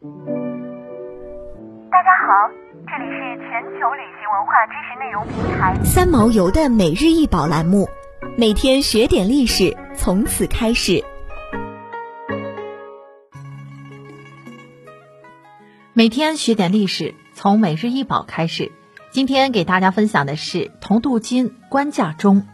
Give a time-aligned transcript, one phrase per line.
[0.00, 0.04] 大
[2.04, 2.30] 家好，
[2.86, 7.88] 这里是全球旅行文化知识内容平台三毛游的每日一宝栏目，
[8.36, 11.02] 每天学点历史，从此开始。
[15.92, 18.70] 每天学点历史，从每日一宝开始。
[19.10, 22.46] 今天给大家分享的是铜镀金官架钟。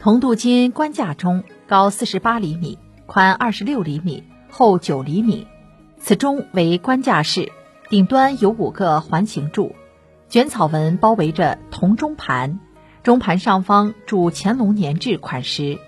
[0.00, 5.48] 铜镀金官架钟高四十八厘米，宽二十六厘米，厚九厘米。
[5.98, 7.52] 此钟为官架式，
[7.88, 9.74] 顶端有五个环形柱，
[10.28, 12.60] 卷草纹包围着铜钟盘，
[13.02, 15.78] 钟盘上方铸乾隆年制款石。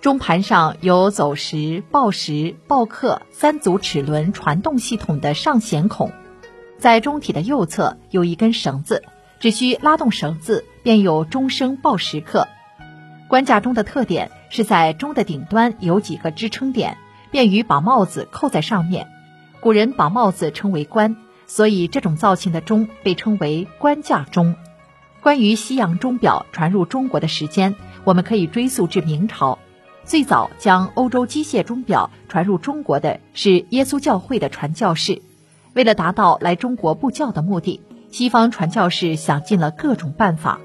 [0.00, 6.10] 钟盘上有走时、报时、报刻三组齿轮传动系统的上弦孔。
[6.78, 9.04] 在钟体的右侧有一根绳子，
[9.38, 12.48] 只需拉动绳子，便有钟声报时刻。
[13.28, 16.98] 官架钟的特点是在钟的顶端有几个支撑点，
[17.30, 19.06] 便于把帽子扣在上面。
[19.62, 21.14] 古人把帽子称为冠，
[21.46, 24.56] 所以这种造型的钟被称为官架钟。
[25.22, 29.60] 关于西洋钟表传入中国的时间，我们可以追溯至明朝。
[30.02, 35.22] 最早将欧洲机械钟表传入中国的是耶稣教会的传教士。
[35.74, 40.58] 为了达到来中国布教的目的，西方传教士想尽了各种办法。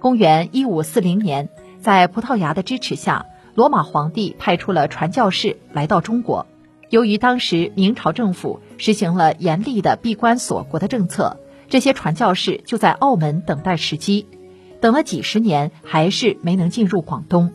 [0.00, 1.48] 公元一五四零年，
[1.80, 6.48] 在葡萄牙的支持下，罗马皇帝派出了传教士来到中国。
[6.92, 11.38] 由于当时明朝政府实行了严厉的闭关锁国的政策，
[11.70, 14.26] 这些传教士就在澳门等待时机。
[14.78, 17.50] 等了几十年，还是没能进入广东。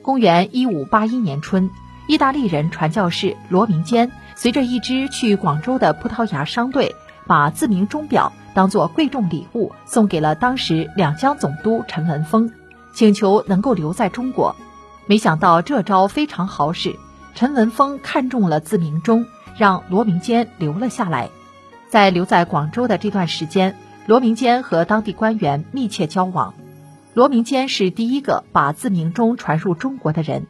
[0.00, 1.68] 公元一五八一年春，
[2.08, 4.10] 意大利人传教士罗明坚。
[4.34, 6.94] 随着一支去广州的葡萄牙商队，
[7.26, 12.50] 把自鸣钟表当作贵重礼物送给了当时两江总督陈文峰，
[12.94, 14.56] 请求能够留在中国。
[15.04, 16.96] 没想到这招非常好使，
[17.40, 19.24] 陈文峰看中了自鸣钟，
[19.56, 21.30] 让罗明坚留了下来。
[21.88, 26.52] 在留在广州的这段时间，罗明坚和当地官员密切交往。
[27.14, 30.48] 罗明坚是第一个把自鸣钟传入中国的人。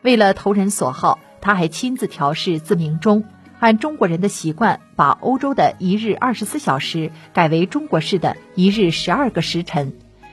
[0.00, 1.18] 为了投人所好。
[1.42, 3.24] 他还亲自调试自鸣钟，
[3.60, 9.92] 按中国人的习惯，把欧洲的一日二十四小时改为中国式的一日十二个时辰，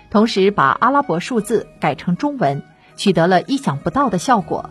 [0.10, 2.64] 同时把阿拉伯数字改成中文，
[2.96, 4.70] 取得了意想不到的效果。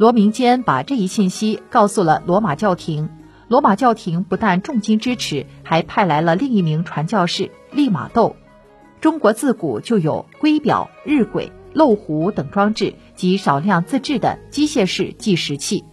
[0.00, 3.10] 罗明坚把这一信息告诉了罗马教廷，
[3.48, 8.34] 罗马教廷不但重金支持，还派来了另一名传教士利玛窦。
[9.02, 11.50] 中国自古就有龟表、日晷。
[11.74, 15.84] 漏壶等装置及少量自制的机械式计时器，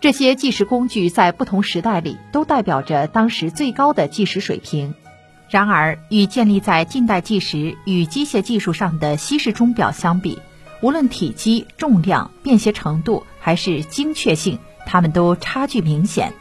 [0.00, 4.92] 这些计时工具在不同时代里都代表着当时最高的计时水平。
[5.48, 10.40] 然而，与建立在近代计时与机械技术上的西式钟表相比，
[10.82, 16.32] 无论体积、重量、便携程度还是精确性，它们都差距明显。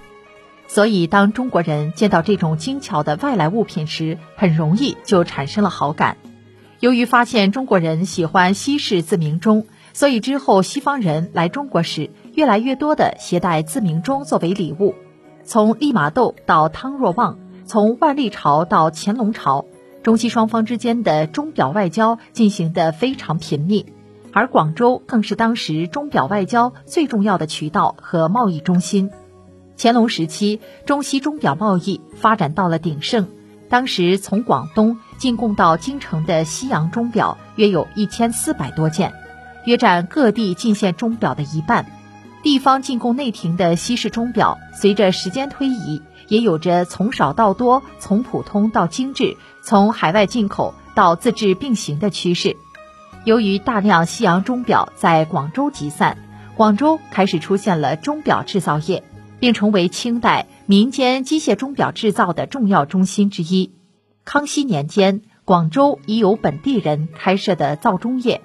[0.65, 6.17] 所以，当中国人见到这种精巧的外来物品时，很容易就产生了好感。
[6.79, 14.95] 由于发现中国人喜欢西式自鸣钟，所以之后西方人来中国时，越来越多的携带自鸣钟作为礼物。
[15.43, 19.65] 从利玛窦到汤若望，从万历朝到乾隆朝，
[20.01, 23.85] 中西双方之间的钟表外交进行得非常频密，
[24.35, 29.09] 而广州更是当时钟表外交最重要的渠道和贸易中心。
[29.77, 33.29] 乾隆时期，中西钟表贸易发展到了鼎盛。
[33.69, 39.13] 当时从广东进贡到京城的西洋钟表约有一千四百多件，
[39.63, 41.85] 约占各地进献钟表的一半。
[42.43, 52.57] 地方进贡内廷的西式钟表，随着时间推移，也有着从少到多、从普通到精致、从海外进口到自制并行的趋势。
[53.25, 56.17] 由于大量西洋钟表在广州集散，
[56.55, 59.03] 广州开始出现了钟表制造业。
[59.39, 63.73] 并成为清代民间机械钟表制造的重要中心之一。
[64.23, 68.41] 康熙年间，广州已有本地人开设的造钟业。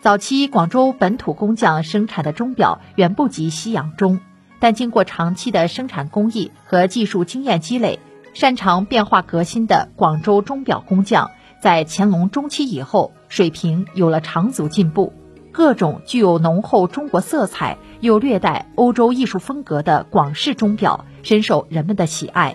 [0.00, 4.20] 早期广州本土工匠生产的钟表远不及西洋钟，
[4.60, 7.98] 但经过长期的生产工艺和技术经验积累，
[8.34, 11.32] 擅长变化革新的广州钟表工匠，
[11.66, 15.12] 在乾隆中期以后，水平有了长足进步。
[15.50, 22.54] 各种具有浓厚中国色彩又略带欧洲艺术风格的广式钟表深受人们的喜爱。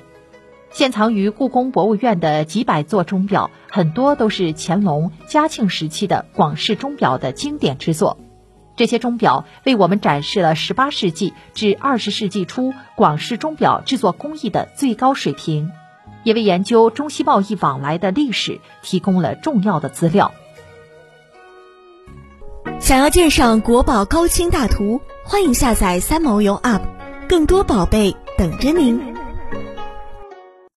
[0.69, 8.17] 现藏于故宫博物院的几百座钟表，很多都是乾隆、嘉庆时期的广式钟表的经典之作。
[8.77, 15.69] 这些钟表为我们展示了18世纪至20世纪初广式钟表制作工艺的最高水平，
[16.23, 20.31] 也为研究中西贸易往来的历史提供了重要的资料。
[22.79, 26.81] 想要鉴赏国宝高清大图，欢迎下载三毛游 App，
[27.29, 29.10] 更多宝贝等着您。